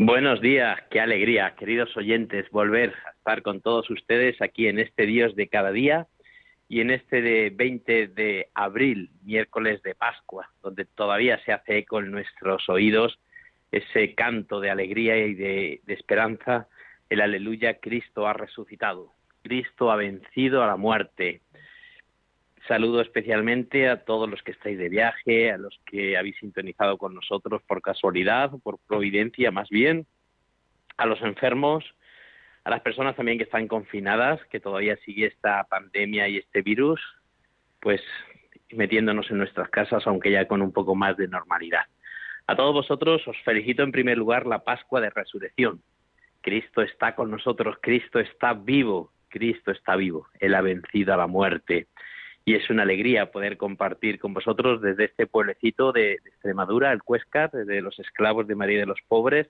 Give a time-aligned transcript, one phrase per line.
[0.00, 5.06] Buenos días, qué alegría, queridos oyentes, volver a estar con todos ustedes aquí en este
[5.06, 6.06] Dios de cada día
[6.68, 11.98] y en este de 20 de abril, miércoles de Pascua, donde todavía se hace eco
[11.98, 13.18] en nuestros oídos
[13.72, 16.68] ese canto de alegría y de, de esperanza,
[17.10, 19.10] el aleluya, Cristo ha resucitado,
[19.42, 21.40] Cristo ha vencido a la muerte,
[22.68, 27.14] Saludo especialmente a todos los que estáis de viaje, a los que habéis sintonizado con
[27.14, 30.06] nosotros por casualidad, por providencia más bien,
[30.98, 31.82] a los enfermos,
[32.64, 37.00] a las personas también que están confinadas, que todavía sigue esta pandemia y este virus,
[37.80, 38.02] pues
[38.70, 41.86] metiéndonos en nuestras casas, aunque ya con un poco más de normalidad.
[42.46, 45.80] A todos vosotros os felicito en primer lugar la Pascua de Resurrección.
[46.42, 51.26] Cristo está con nosotros, Cristo está vivo, Cristo está vivo, Él ha vencido a la
[51.26, 51.86] muerte
[52.48, 57.50] y es una alegría poder compartir con vosotros desde este pueblecito de, Extremadura, el Cuescar,
[57.50, 59.48] desde los esclavos de María de los Pobres.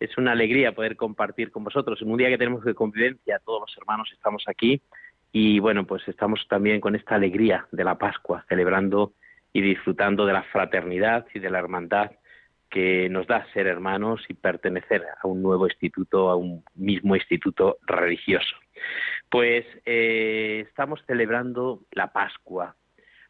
[0.00, 3.60] Es una alegría poder compartir con vosotros en un día que tenemos de convivencia, todos
[3.60, 4.82] los hermanos estamos aquí
[5.30, 9.12] y bueno, pues estamos también con esta alegría de la Pascua, celebrando
[9.52, 12.10] y disfrutando de la fraternidad y de la hermandad
[12.68, 17.78] que nos da ser hermanos y pertenecer a un nuevo instituto, a un mismo instituto
[17.86, 18.56] religioso.
[19.32, 22.76] Pues eh, estamos celebrando la Pascua.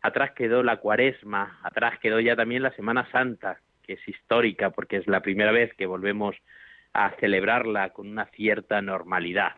[0.00, 4.96] Atrás quedó la Cuaresma, atrás quedó ya también la Semana Santa, que es histórica porque
[4.96, 6.34] es la primera vez que volvemos
[6.92, 9.52] a celebrarla con una cierta normalidad.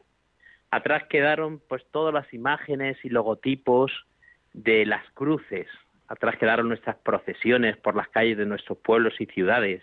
[0.71, 3.91] Atrás quedaron pues todas las imágenes y logotipos
[4.53, 5.67] de las cruces.
[6.09, 9.83] Atrás quedaron nuestras procesiones por las calles de nuestros pueblos y ciudades.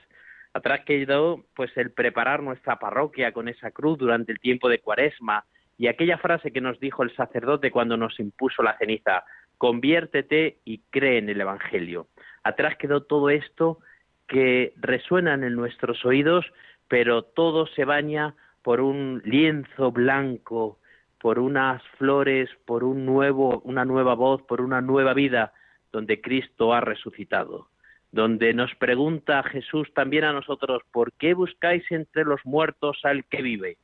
[0.53, 5.43] Atrás quedó pues el preparar nuestra parroquia con esa cruz durante el tiempo de Cuaresma,
[5.81, 9.23] y aquella frase que nos dijo el sacerdote cuando nos impuso la ceniza,
[9.57, 12.05] conviértete y cree en el Evangelio.
[12.43, 13.79] Atrás quedó todo esto
[14.27, 16.45] que resuena en nuestros oídos,
[16.87, 20.77] pero todo se baña por un lienzo blanco,
[21.19, 25.51] por unas flores, por un nuevo, una nueva voz, por una nueva vida,
[25.91, 27.69] donde Cristo ha resucitado,
[28.11, 33.41] donde nos pregunta Jesús también a nosotros, ¿por qué buscáis entre los muertos al que
[33.41, 33.77] vive?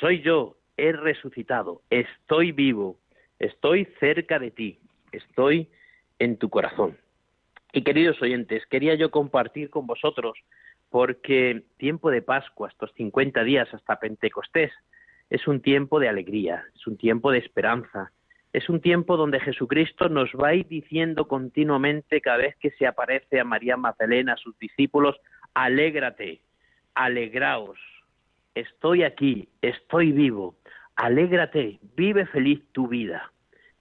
[0.00, 2.96] Soy yo, he resucitado, estoy vivo,
[3.38, 4.78] estoy cerca de ti,
[5.12, 5.68] estoy
[6.18, 6.96] en tu corazón.
[7.72, 10.38] Y queridos oyentes, quería yo compartir con vosotros,
[10.88, 14.72] porque tiempo de Pascua, estos 50 días hasta Pentecostés,
[15.28, 18.12] es un tiempo de alegría, es un tiempo de esperanza,
[18.52, 22.86] es un tiempo donde Jesucristo nos va a ir diciendo continuamente cada vez que se
[22.86, 25.16] aparece a María Magdalena, a sus discípulos,
[25.52, 26.40] alégrate,
[26.94, 27.78] alegraos,
[28.54, 30.54] estoy aquí, estoy vivo,
[30.98, 33.32] alégrate, vive feliz tu vida,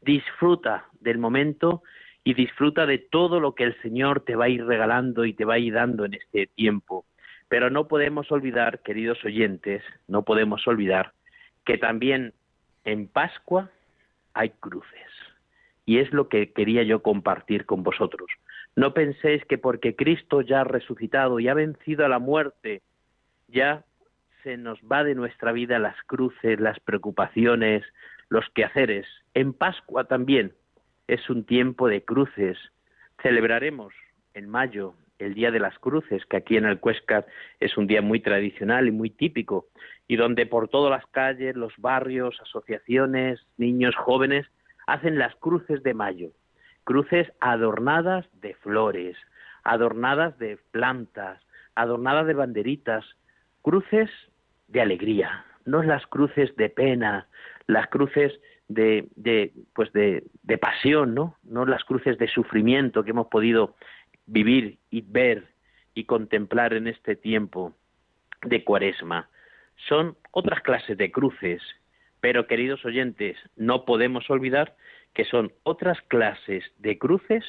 [0.02, 1.82] disfruta del momento
[2.24, 5.44] y disfruta de todo lo que el Señor te va a ir regalando y te
[5.44, 7.06] va a ir dando en este tiempo.
[7.50, 11.14] Pero no podemos olvidar, queridos oyentes, no podemos olvidar
[11.66, 12.34] que también
[12.86, 13.72] en Pascua
[14.36, 15.10] hay cruces.
[15.86, 18.30] Y es lo que quería yo compartir con vosotros.
[18.76, 22.84] No penséis que porque Cristo ya ha resucitado y ha vencido a la muerte,
[23.48, 23.86] ya
[24.48, 27.84] se nos va de nuestra vida las cruces, las preocupaciones,
[28.30, 29.06] los quehaceres.
[29.34, 30.54] En Pascua también
[31.10, 32.58] es un tiempo de cruces.
[33.22, 33.94] Celebraremos
[34.36, 37.26] en mayo el Día de las Cruces, que aquí en el Cuescar
[37.60, 39.66] es un día muy tradicional y muy típico,
[40.08, 44.48] y donde por todas las calles, los barrios, asociaciones, niños, jóvenes,
[44.86, 46.30] hacen las cruces de mayo,
[46.86, 49.18] cruces adornadas de flores,
[49.66, 51.42] adornadas de plantas,
[51.76, 53.04] adornadas de banderitas,
[53.62, 54.10] cruces
[54.68, 57.28] de alegría, no las cruces de pena,
[57.68, 58.34] las cruces
[58.68, 61.38] de, de pues de, de, pasión, ¿no?
[61.44, 63.76] No las cruces de sufrimiento que hemos podido
[64.26, 65.48] vivir y ver
[65.94, 67.74] y contemplar en este tiempo
[68.44, 69.30] de cuaresma.
[69.88, 71.62] Son otras clases de cruces,
[72.20, 74.76] pero queridos oyentes, no podemos olvidar
[75.14, 77.46] que son otras clases de cruces,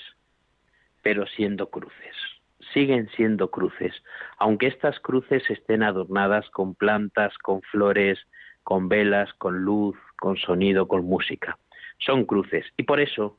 [1.02, 2.37] pero siendo cruces
[2.78, 3.92] siguen siendo cruces,
[4.38, 8.20] aunque estas cruces estén adornadas con plantas, con flores,
[8.62, 11.58] con velas, con luz, con sonido, con música.
[11.98, 12.64] Son cruces.
[12.76, 13.36] Y por eso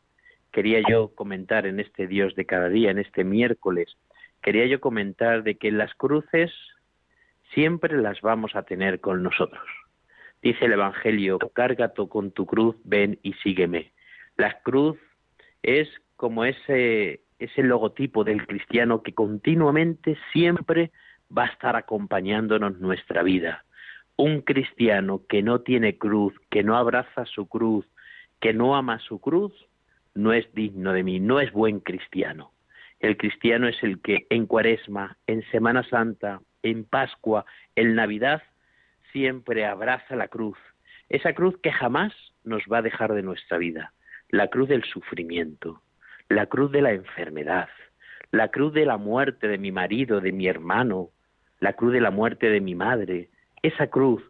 [0.52, 3.98] quería yo comentar en este Dios de cada día, en este miércoles,
[4.42, 6.52] quería yo comentar de que las cruces
[7.54, 9.64] siempre las vamos a tener con nosotros.
[10.42, 13.94] Dice el Evangelio, cárgato con tu cruz, ven y sígueme.
[14.36, 14.98] La cruz
[15.64, 15.88] es
[16.18, 20.92] como ese, ese logotipo del cristiano que continuamente, siempre
[21.36, 23.66] va a estar acompañándonos nuestra vida.
[24.16, 27.86] Un cristiano que no tiene cruz, que no abraza su cruz,
[28.40, 29.54] que no ama su cruz,
[30.14, 32.52] no es digno de mí, no es buen cristiano.
[33.00, 37.46] El cristiano es el que en Cuaresma, en Semana Santa, en Pascua,
[37.76, 38.44] en Navidad,
[39.14, 40.58] siempre abraza la cruz,
[41.08, 42.14] esa cruz que jamás
[42.44, 43.94] nos va a dejar de nuestra vida,
[44.30, 45.82] la cruz del sufrimiento,
[46.30, 47.70] la cruz de la enfermedad,
[48.32, 51.10] la cruz de la muerte de mi marido, de mi hermano,
[51.60, 53.30] la cruz de la muerte de mi madre,
[53.64, 54.24] esa cruz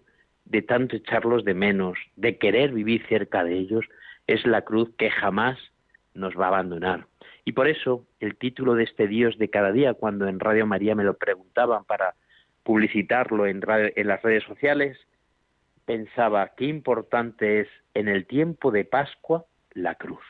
[0.46, 3.86] de tanto echarlos de menos, de querer vivir cerca de ellos,
[4.28, 5.60] es la cruz que jamás
[6.14, 7.06] nos va a abandonar.
[7.44, 10.96] Y por eso el título de este Dios de cada día, cuando en Radio María
[10.96, 12.16] me lo preguntaban para
[12.64, 14.98] publicitarlo en, en las redes sociales,
[15.86, 20.24] pensaba qué importante es en el tiempo de Pascua la cruz.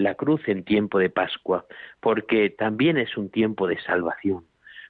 [0.00, 1.66] La cruz en tiempo de Pascua,
[2.00, 4.46] porque también es un tiempo de salvación,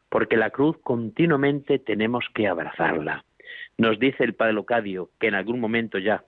[0.08, 3.24] porque la cruz continuamente tenemos que abrazarla.
[3.76, 6.22] Nos dice el Padre Locadio, que en algún momento ya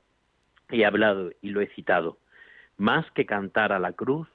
[0.69, 2.19] he hablado y lo he citado,
[2.77, 4.27] más que cantar a la cruz,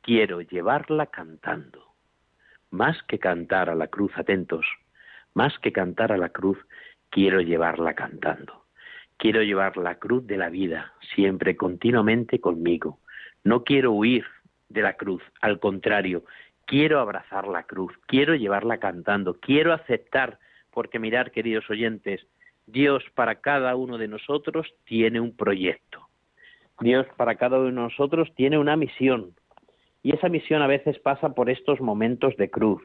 [0.00, 1.94] quiero llevarla cantando.
[2.72, 4.66] Más que cantar a la cruz, atentos,
[5.32, 6.58] más que cantar a la cruz,
[7.10, 8.64] quiero llevarla cantando.
[9.16, 12.98] Quiero llevar la cruz de la vida siempre, continuamente conmigo.
[13.46, 14.24] No quiero huir
[14.68, 16.24] de la cruz, al contrario,
[16.64, 20.40] quiero abrazar la cruz, quiero llevarla cantando, quiero aceptar,
[20.72, 22.26] porque mirar, queridos oyentes,
[22.66, 26.08] Dios para cada uno de nosotros tiene un proyecto.
[26.80, 29.36] Dios para cada uno de nosotros tiene una misión.
[30.02, 32.82] Y esa misión a veces pasa por estos momentos de cruz,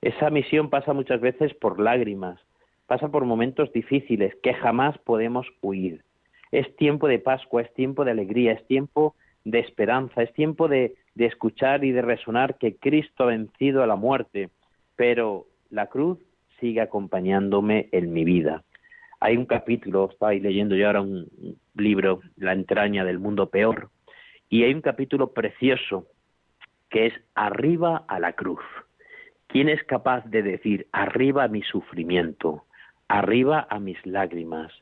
[0.00, 2.40] esa misión pasa muchas veces por lágrimas,
[2.86, 6.02] pasa por momentos difíciles que jamás podemos huir.
[6.50, 9.14] Es tiempo de Pascua, es tiempo de alegría, es tiempo
[9.50, 13.86] de esperanza, es tiempo de, de escuchar y de resonar que Cristo ha vencido a
[13.86, 14.50] la muerte,
[14.96, 16.18] pero la cruz
[16.60, 18.64] sigue acompañándome en mi vida.
[19.20, 21.26] Hay un capítulo, estoy leyendo yo ahora un
[21.74, 23.90] libro, La entraña del mundo peor,
[24.48, 26.06] y hay un capítulo precioso
[26.88, 28.62] que es Arriba a la cruz.
[29.48, 32.64] ¿Quién es capaz de decir arriba a mi sufrimiento,
[33.08, 34.72] arriba a mis lágrimas,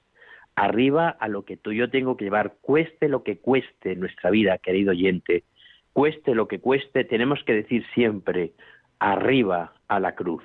[0.57, 4.59] arriba a lo que tú yo tengo que llevar, cueste lo que cueste nuestra vida,
[4.59, 5.45] querido oyente,
[5.93, 8.53] cueste lo que cueste, tenemos que decir siempre
[8.99, 10.43] arriba a la cruz.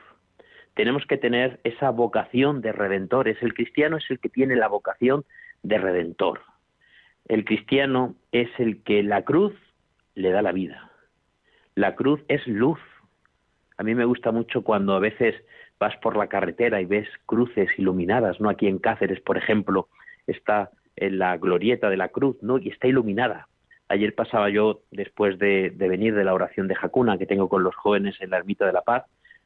[0.75, 3.41] Tenemos que tener esa vocación de redentores.
[3.41, 5.25] El cristiano es el que tiene la vocación
[5.63, 6.41] de redentor.
[7.27, 9.53] El cristiano es el que la cruz
[10.15, 10.91] le da la vida.
[11.75, 12.79] La cruz es luz
[13.81, 15.33] a mí me gusta mucho cuando a veces
[15.79, 18.47] vas por la carretera y ves cruces iluminadas, ¿no?
[18.47, 19.87] Aquí en Cáceres, por ejemplo,
[20.27, 22.57] está en la glorieta de la cruz, ¿no?
[22.57, 23.47] Y está iluminada.
[23.87, 27.75] Ayer pasaba yo, después de, venir de la oración de Jacuna que tengo con los
[27.75, 29.03] jóvenes en la Ermita de la Paz,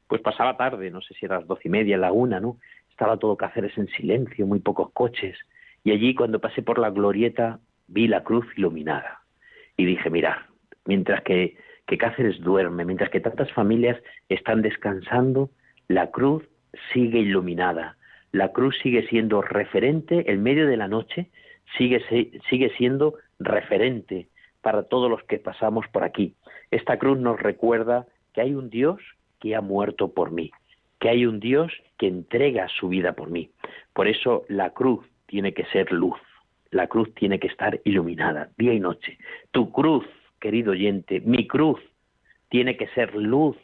[0.07, 2.57] pues pasaba tarde, no sé si era las doce y media, la una, ¿no?
[2.91, 5.37] Estaba todo Cáceres en silencio, muy pocos coches.
[5.83, 9.21] Y allí, cuando pasé por la glorieta, vi la cruz iluminada.
[9.77, 10.47] Y dije, mira,
[10.85, 15.49] mientras que que Cáceres duerme, mientras que tantas familias están descansando,
[15.87, 16.43] la cruz
[16.93, 17.97] sigue iluminada,
[18.35, 21.29] la cruz sigue siendo referente en medio de la noche,
[21.77, 22.03] sigue,
[22.49, 24.27] sigue siendo referente
[24.61, 26.35] para todos los que pasamos por aquí.
[26.69, 28.99] Esta cruz nos recuerda que hay un Dios
[29.39, 30.51] que ha muerto por mí,
[30.99, 33.51] que hay un Dios que entrega su vida por mí.
[33.93, 36.19] Por eso la cruz tiene que ser luz,
[36.71, 39.17] la cruz tiene que estar iluminada día y noche.
[39.51, 40.05] Tu cruz
[40.41, 41.79] querido oyente, mi cruz
[42.49, 43.55] tiene que ser luz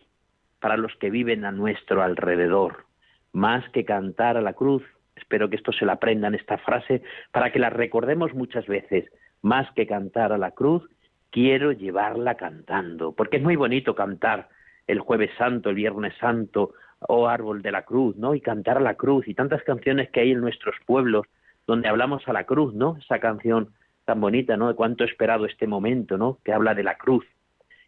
[0.61, 2.85] para los que viven a nuestro alrededor,
[3.33, 4.83] más que cantar a la cruz.
[5.15, 9.05] Espero que esto se la aprendan esta frase para que la recordemos muchas veces.
[9.41, 10.87] Más que cantar a la cruz,
[11.31, 14.49] quiero llevarla cantando, porque es muy bonito cantar
[14.87, 16.73] el jueves santo, el viernes santo,
[17.07, 18.35] o árbol de la cruz, ¿no?
[18.35, 21.25] Y cantar a la cruz y tantas canciones que hay en nuestros pueblos
[21.65, 22.97] donde hablamos a la cruz, ¿no?
[22.97, 23.73] Esa canción
[24.05, 24.67] tan bonita, ¿no?
[24.67, 26.39] De cuánto he esperado este momento, ¿no?
[26.43, 27.25] Que habla de la cruz.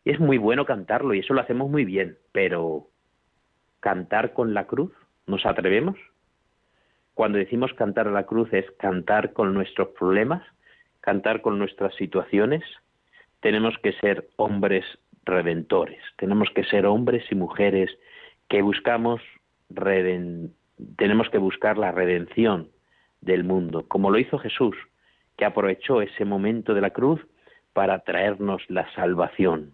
[0.04, 2.88] Y es muy bueno cantarlo y eso lo hacemos muy bien, pero
[3.80, 4.92] cantar con la cruz,
[5.28, 5.98] ¿nos atrevemos?
[7.14, 10.44] Cuando decimos cantar a la cruz es cantar con nuestros problemas,
[11.02, 12.64] cantar con nuestras situaciones.
[13.40, 14.86] Tenemos que ser hombres
[15.26, 17.90] redentores, tenemos que ser hombres y mujeres
[18.50, 19.22] que buscamos
[20.98, 22.70] tenemos que buscar la redención
[23.22, 24.76] del mundo, como lo hizo Jesús
[25.38, 27.20] que aprovechó ese momento de la cruz
[27.74, 29.74] para traernos la salvación.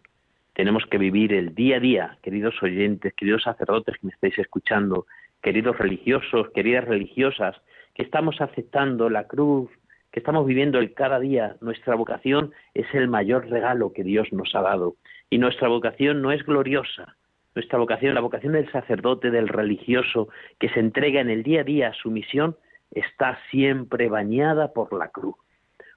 [0.53, 5.05] Tenemos que vivir el día a día, queridos oyentes, queridos sacerdotes que me estáis escuchando,
[5.41, 7.55] queridos religiosos, queridas religiosas,
[7.93, 9.69] que estamos aceptando la cruz,
[10.11, 11.55] que estamos viviendo el cada día.
[11.61, 14.95] Nuestra vocación es el mayor regalo que Dios nos ha dado.
[15.29, 17.15] Y nuestra vocación no es gloriosa.
[17.55, 20.29] Nuestra vocación, la vocación del sacerdote, del religioso,
[20.59, 22.55] que se entrega en el día a día a su misión,
[22.91, 25.35] está siempre bañada por la cruz.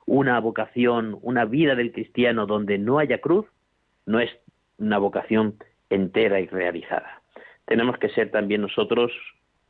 [0.04, 3.46] Una vocación, una vida del cristiano donde no haya cruz,
[4.06, 4.30] no es
[4.78, 5.54] una vocación
[5.88, 7.21] entera y realizada.
[7.66, 9.12] Tenemos que ser también nosotros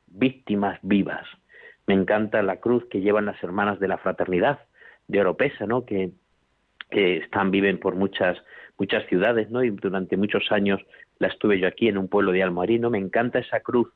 [0.06, 1.26] víctimas vivas.
[1.87, 4.61] Me encanta la cruz que llevan las hermanas de la fraternidad
[5.08, 5.84] de Oropesa, ¿no?
[5.84, 6.11] Que,
[6.90, 8.37] están viven por muchas
[8.78, 9.64] muchas ciudades, ¿no?
[9.64, 10.78] Y durante muchos años
[11.18, 12.90] la estuve yo aquí en un pueblo de Almoarino.
[12.90, 13.88] Me encanta esa cruz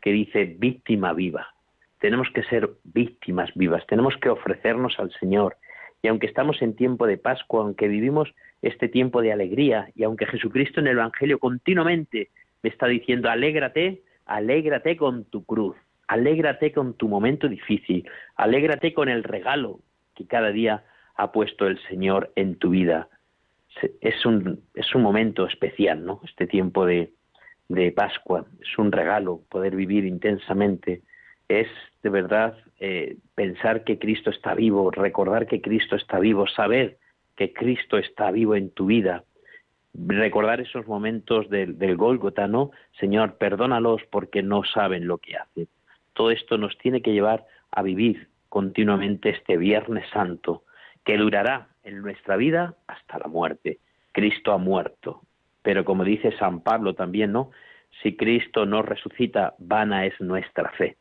[0.00, 1.46] que dice víctima viva.
[2.00, 5.58] Tenemos que ser víctimas vivas, tenemos que ofrecernos al Señor.
[6.02, 10.26] Y aunque estamos en tiempo de Pascua, aunque vivimos este tiempo de alegría, y aunque
[10.26, 12.30] Jesucristo en el Evangelio continuamente
[12.62, 15.76] me está diciendo, alégrate, alégrate con tu cruz,
[16.08, 19.80] alégrate con tu momento difícil, alégrate con el regalo
[20.14, 20.84] que cada día
[21.16, 23.08] ha puesto el Señor en tu vida.
[24.00, 26.20] Es un, es un momento especial, ¿no?
[26.24, 27.12] Este tiempo de,
[27.68, 31.02] de Pascua, es un regalo poder vivir intensamente,
[31.48, 31.68] es
[32.02, 36.98] de verdad eh, pensar que Cristo está vivo, recordar que Cristo está vivo, saber
[37.36, 39.24] que Cristo está vivo en tu vida,
[39.94, 42.70] recordar esos momentos del, del Gólgota, ¿no?
[42.98, 45.68] Señor, perdónalos porque no saben lo que hacen.
[46.12, 50.64] Todo esto nos tiene que llevar a vivir continuamente este Viernes Santo,
[51.04, 53.78] que durará en nuestra vida hasta la muerte.
[54.12, 55.22] Cristo ha muerto.
[55.62, 57.50] Pero como dice San Pablo también, ¿no?
[58.02, 60.96] Si Cristo no resucita, vana es nuestra fe.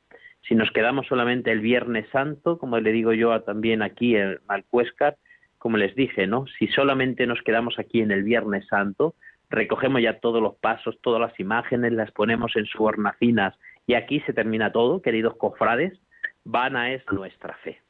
[0.48, 5.18] Si nos quedamos solamente el Viernes Santo, como le digo yo también aquí en Malcuéscar,
[5.60, 6.46] como les dije, ¿no?
[6.58, 9.14] Si solamente nos quedamos aquí en el Viernes Santo,
[9.50, 14.22] recogemos ya todos los pasos, todas las imágenes, las ponemos en sus hornacinas y aquí
[14.22, 16.00] se termina todo, queridos cofrades,
[16.46, 17.82] vana es nuestra fe.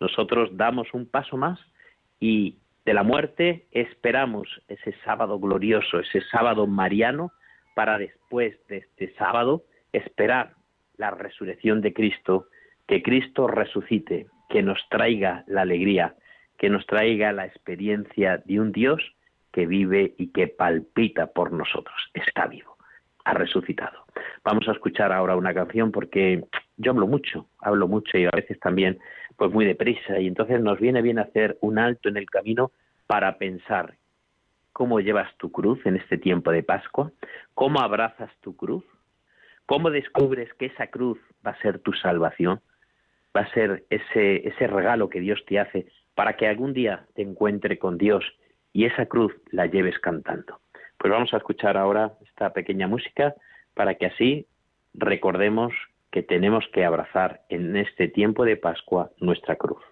[0.00, 1.60] Nosotros damos un paso más
[2.18, 7.32] y de la muerte esperamos ese sábado glorioso, ese sábado mariano,
[7.74, 10.54] para después de este sábado esperar
[10.96, 12.46] la resurrección de Cristo,
[12.86, 16.14] que Cristo resucite, que nos traiga la alegría,
[16.60, 19.00] que nos traiga la experiencia de un Dios
[19.50, 21.96] que vive y que palpita por nosotros.
[22.12, 22.76] Está vivo,
[23.24, 24.04] ha resucitado.
[24.44, 26.44] Vamos a escuchar ahora una canción porque
[26.76, 28.98] yo hablo mucho, hablo mucho y a veces también
[29.38, 32.72] pues muy deprisa y entonces nos viene bien hacer un alto en el camino
[33.06, 33.94] para pensar
[34.74, 37.10] cómo llevas tu cruz en este tiempo de Pascua,
[37.54, 38.84] cómo abrazas tu cruz,
[39.64, 42.60] cómo descubres que esa cruz va a ser tu salvación,
[43.34, 45.86] va a ser ese, ese regalo que Dios te hace
[46.20, 48.22] para que algún día te encuentre con Dios
[48.74, 50.60] y esa cruz la lleves cantando.
[50.98, 53.34] Pues vamos a escuchar ahora esta pequeña música
[53.72, 54.46] para que así
[54.92, 55.72] recordemos
[56.10, 59.82] que tenemos que abrazar en este tiempo de Pascua nuestra cruz.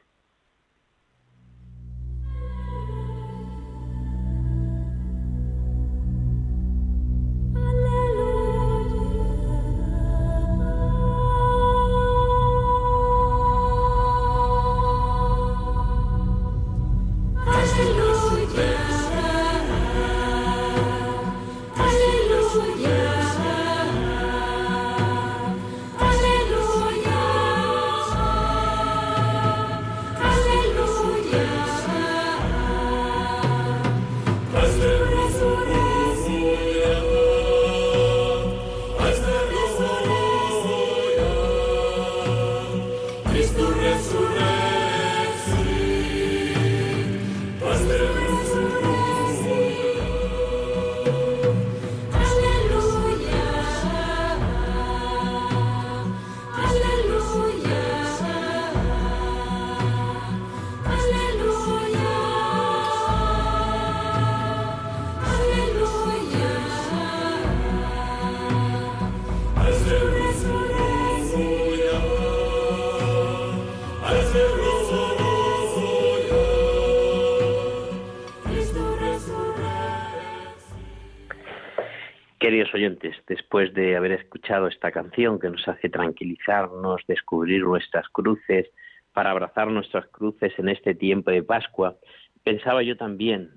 [82.79, 88.71] Oyentes, después de haber escuchado esta canción que nos hace tranquilizarnos, descubrir nuestras cruces,
[89.13, 91.97] para abrazar nuestras cruces en este tiempo de Pascua,
[92.45, 93.51] pensaba yo también,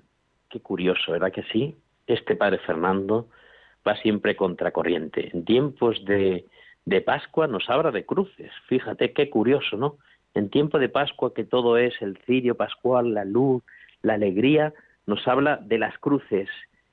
[0.50, 1.76] qué curioso, ¿verdad que sí?
[2.06, 3.28] Este Padre Fernando
[3.86, 5.30] va siempre contracorriente.
[5.32, 6.46] En tiempos de,
[6.84, 8.50] de Pascua nos habla de cruces.
[8.66, 9.98] Fíjate qué curioso, ¿no?
[10.34, 13.62] En tiempo de Pascua, que todo es el cirio pascual, la luz,
[14.02, 14.72] la alegría,
[15.06, 16.48] nos habla de las cruces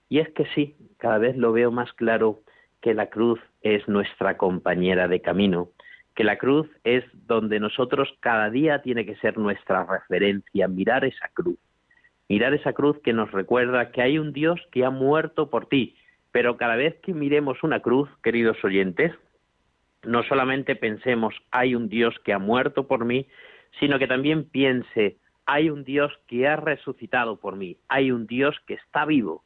[0.09, 2.41] y es que sí, cada vez lo veo más claro
[2.81, 5.69] que la cruz es nuestra compañera de camino,
[6.15, 11.29] que la cruz es donde nosotros cada día tiene que ser nuestra referencia, mirar esa
[11.33, 11.57] cruz.
[12.27, 15.95] Mirar esa cruz que nos recuerda que hay un Dios que ha muerto por ti.
[16.31, 19.13] Pero cada vez que miremos una cruz, queridos oyentes,
[20.03, 23.27] no solamente pensemos hay un Dios que ha muerto por mí,
[23.79, 28.55] sino que también piense hay un Dios que ha resucitado por mí, hay un Dios
[28.67, 29.43] que está vivo.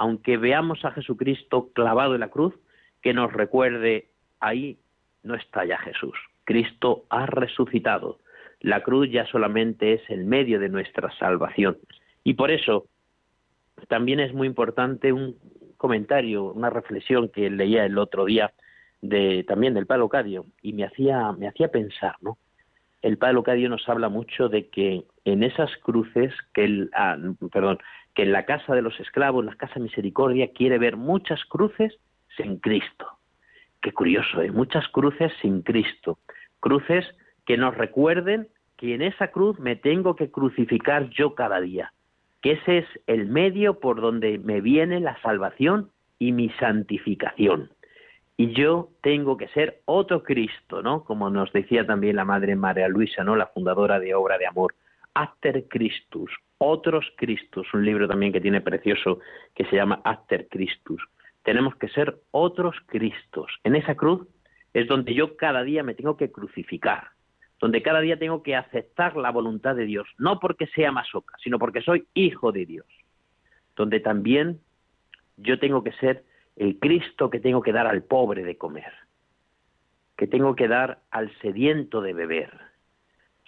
[0.00, 2.54] Aunque veamos a Jesucristo clavado en la cruz,
[3.02, 4.08] que nos recuerde
[4.40, 4.78] ahí
[5.22, 6.14] no está ya Jesús.
[6.44, 8.18] Cristo ha resucitado.
[8.60, 11.76] La cruz ya solamente es el medio de nuestra salvación.
[12.24, 12.86] Y por eso
[13.88, 15.36] también es muy importante un
[15.76, 18.54] comentario, una reflexión que leía el otro día
[19.02, 22.38] de también del Padre Locadio y me hacía me hacía pensar, ¿no?
[23.02, 27.18] El Padre Locadio nos habla mucho de que en esas cruces que el, ah,
[27.52, 27.78] perdón,
[28.14, 31.98] que en la casa de los esclavos, en la casa misericordia quiere ver muchas cruces
[32.36, 33.06] sin Cristo.
[33.80, 34.50] Qué curioso, ¿eh?
[34.50, 36.18] muchas cruces sin Cristo.
[36.60, 37.06] Cruces
[37.46, 41.92] que nos recuerden que en esa cruz me tengo que crucificar yo cada día,
[42.42, 47.70] que ese es el medio por donde me viene la salvación y mi santificación.
[48.36, 51.04] Y yo tengo que ser otro Cristo, ¿no?
[51.04, 53.36] Como nos decía también la Madre María Luisa, ¿no?
[53.36, 54.74] La fundadora de Obra de Amor.
[55.14, 59.20] After Christus, otros Cristos, un libro también que tiene precioso
[59.54, 61.02] que se llama After Christus
[61.42, 63.50] tenemos que ser otros Cristos.
[63.64, 64.26] En esa cruz
[64.72, 67.08] es donde yo cada día me tengo que crucificar,
[67.58, 71.58] donde cada día tengo que aceptar la voluntad de Dios, no porque sea masoca, sino
[71.58, 72.86] porque soy hijo de Dios,
[73.76, 74.60] donde también
[75.36, 76.24] yo tengo que ser
[76.56, 78.92] el Cristo que tengo que dar al pobre de comer,
[80.16, 82.69] que tengo que dar al sediento de beber.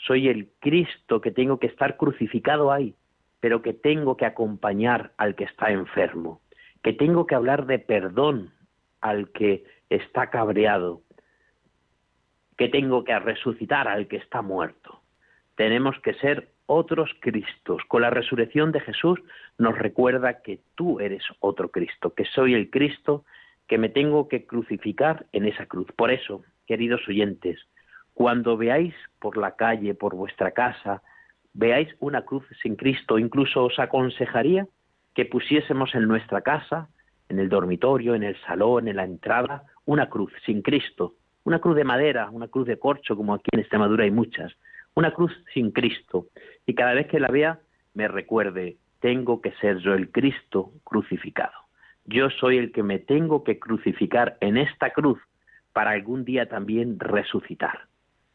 [0.07, 2.95] Soy el Cristo que tengo que estar crucificado ahí,
[3.41, 6.43] pero que tengo que acompañar al que está enfermo
[6.83, 8.53] que tengo que hablar de perdón
[9.01, 11.03] al que está cabreado,
[12.57, 15.01] que tengo que resucitar al que está muerto.
[15.57, 17.83] Tenemos que ser otros Cristos.
[17.89, 19.21] Con la resurrección de Jesús
[19.59, 23.25] nos recuerda que tú eres otro Cristo, que soy el Cristo
[23.69, 25.87] que me tengo que crucificar en esa cruz.
[25.97, 27.59] Por eso, queridos oyentes,
[28.15, 31.03] cuando veáis por la calle, por vuestra casa,
[31.55, 34.67] veáis una cruz sin Cristo, incluso os aconsejaría
[35.15, 36.89] que pusiésemos en nuestra casa,
[37.29, 41.77] en el dormitorio, en el salón, en la entrada, una cruz sin Cristo, una cruz
[41.77, 44.53] de madera, una cruz de corcho, como aquí en Extremadura hay muchas,
[44.95, 46.27] una cruz sin Cristo.
[46.67, 47.61] Y cada vez que la vea,
[47.95, 51.53] me recuerde, tengo que ser yo el Cristo crucificado.
[52.05, 55.19] Yo soy el que me tengo que crucificar en esta cruz
[55.73, 57.87] para algún día también resucitar.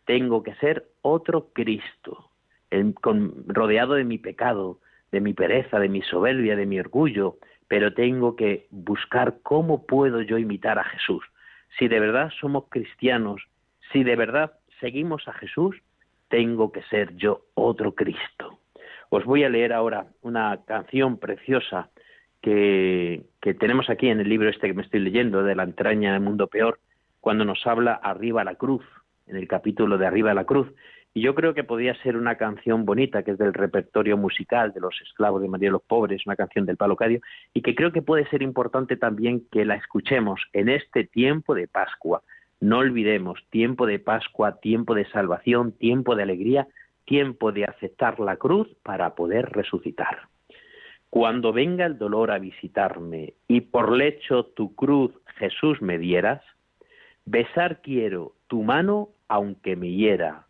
[0.08, 2.32] Tengo que ser otro Cristo,
[2.72, 4.80] rodeado de mi pecado,
[5.12, 7.36] de mi pereza, de mi soberbia, de mi orgullo,
[7.68, 11.26] pero tengo que buscar cómo puedo yo imitar a Jesús.
[11.78, 13.42] Si de verdad somos cristianos,
[13.92, 15.76] si de verdad seguimos a Jesús,
[16.30, 18.60] tengo que ser yo otro Cristo.
[19.10, 21.90] Os voy a leer ahora una canción preciosa
[22.42, 26.14] que, que tenemos aquí en el libro este que me estoy leyendo, de la entraña
[26.14, 26.80] del mundo peor,
[27.20, 28.86] cuando nos habla arriba la cruz,
[29.28, 30.68] en el capítulo de arriba la cruz,
[31.14, 34.82] y yo creo que podría ser una canción bonita, que es del repertorio musical de
[34.82, 37.22] los esclavos de María de los Pobres, una canción del Palo Cadio,
[37.56, 41.68] y que creo que puede ser importante también que la escuchemos en este tiempo de
[41.68, 42.22] Pascua.
[42.60, 46.68] No olvidemos, tiempo de Pascua, tiempo de salvación, tiempo de alegría,
[47.06, 50.28] tiempo de aceptar la cruz para poder resucitar.
[51.10, 56.44] Cuando venga el dolor a visitarme y por lecho tu cruz Jesús me dieras,
[57.26, 60.48] besar quiero tu mano aunque me hiera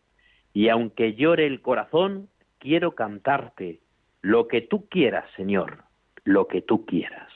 [0.53, 3.79] y aunque llore el corazón, quiero cantarte
[4.21, 5.83] lo que tú quieras, Señor,
[6.23, 7.31] lo que tú quieras.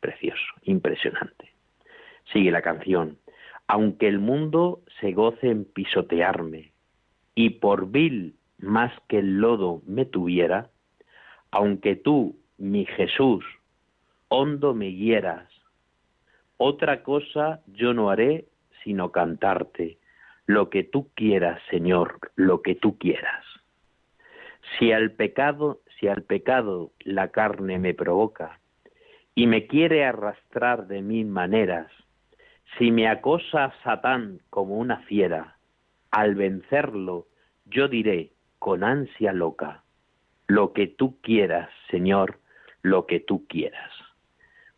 [0.00, 1.52] Precioso, impresionante.
[2.32, 3.18] Sigue la canción.
[3.66, 6.72] Aunque el mundo se goce en pisotearme
[7.34, 10.70] y por vil más que el lodo me tuviera,
[11.50, 13.44] aunque tú, mi Jesús,
[14.28, 15.48] hondo me hieras,
[16.56, 18.46] otra cosa yo no haré
[18.84, 19.98] sino cantarte
[20.48, 23.44] lo que tú quieras, Señor, lo que tú quieras.
[24.78, 28.58] Si al pecado, si al pecado la carne me provoca
[29.34, 31.92] y me quiere arrastrar de mil maneras,
[32.78, 35.58] si me acosa Satán como una fiera,
[36.10, 37.26] al vencerlo
[37.66, 39.84] yo diré con ansia loca,
[40.46, 42.38] lo que tú quieras, Señor,
[42.80, 43.92] lo que tú quieras.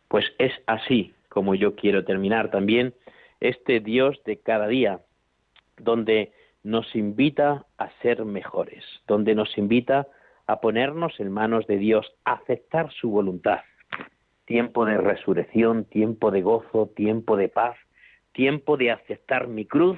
[0.09, 2.93] Pues es así como yo quiero terminar también
[3.39, 4.99] este Dios de cada día,
[5.83, 6.31] donde
[6.63, 10.07] nos invita a ser mejores, donde nos invita
[10.47, 13.61] a ponernos en manos de Dios, a aceptar su voluntad.
[14.45, 17.77] Tiempo de resurrección, tiempo de gozo, tiempo de paz,
[18.33, 19.97] tiempo de aceptar mi cruz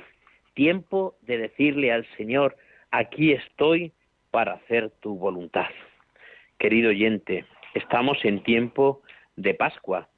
[0.53, 2.55] tiempo de decirle al Señor,
[2.91, 3.91] aquí estoy
[4.31, 5.67] para hacer tu voluntad.
[6.57, 9.01] Querido oyente, estamos en tiempo
[9.35, 10.09] de Pascua,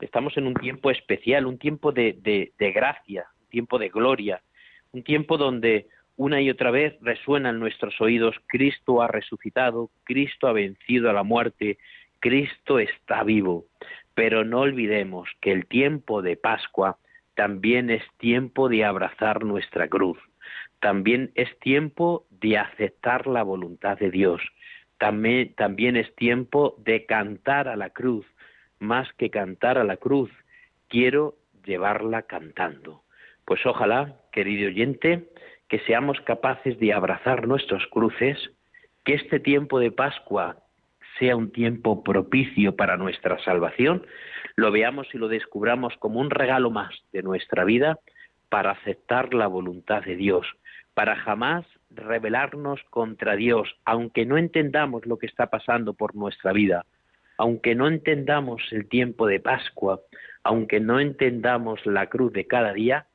[0.00, 2.16] estamos en un tiempo especial, un tiempo de,
[2.58, 4.42] de, gracia, un tiempo de gloria,
[4.94, 10.46] un tiempo donde una y otra vez resuena en nuestros oídos, Cristo ha resucitado, Cristo
[10.46, 11.78] ha vencido a la muerte,
[12.20, 13.66] Cristo está vivo.
[14.14, 16.98] Pero no olvidemos que el tiempo de Pascua
[17.34, 20.18] también es tiempo de abrazar nuestra cruz,
[20.78, 24.40] también es tiempo de aceptar la voluntad de Dios,
[24.98, 28.24] también, también es tiempo de cantar a la cruz,
[28.78, 30.30] más que cantar a la cruz,
[30.86, 33.03] quiero llevarla cantando.
[33.44, 35.28] Pues ojalá, querido oyente,
[35.68, 38.38] que seamos capaces de abrazar nuestros cruces,
[39.04, 40.56] que este tiempo de Pascua
[41.18, 44.06] sea un tiempo propicio para nuestra salvación,
[44.56, 47.98] lo veamos y lo descubramos como un regalo más de nuestra vida
[48.48, 50.46] para aceptar la voluntad de Dios,
[50.94, 56.84] para jamás rebelarnos contra Dios, aunque no entendamos lo que está pasando por nuestra vida,
[57.36, 60.00] aunque no entendamos el tiempo de Pascua,
[60.42, 63.06] aunque no entendamos la cruz de cada día,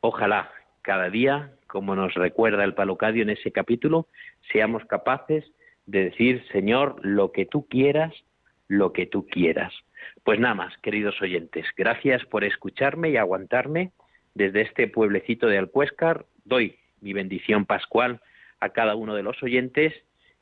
[0.00, 0.50] ojalá
[0.82, 4.06] cada día, como nos recuerda el Palocadio en ese capítulo,
[4.52, 5.44] seamos capaces
[5.86, 8.14] de decir, Señor, lo que tú quieras,
[8.68, 9.72] lo que tú quieras.
[10.24, 13.92] Pues nada más, queridos oyentes, gracias por escucharme y aguantarme
[14.34, 16.26] desde este pueblecito de Alcuéscar.
[16.44, 18.20] Doy mi bendición pascual
[18.60, 19.94] a cada uno de los oyentes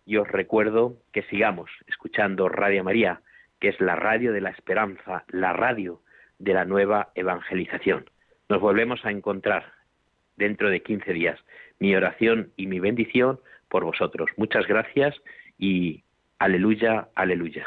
[0.04, 3.20] y os recuerdo que sigamos escuchando Radio María,
[3.60, 6.00] que es la radio de la esperanza, la radio
[6.38, 8.06] de la nueva evangelización.
[8.48, 9.72] Nos volvemos a encontrar
[10.36, 11.38] dentro de 15 días.
[11.78, 14.30] Mi oración y mi bendición por vosotros.
[14.36, 15.14] Muchas gracias
[15.58, 16.04] y
[16.38, 17.66] aleluya, aleluya.